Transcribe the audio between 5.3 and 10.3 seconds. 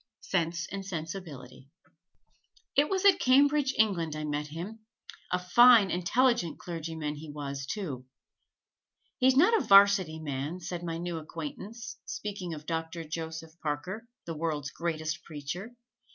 a fine, intelligent clergyman he was, too. "He's not a 'Varsity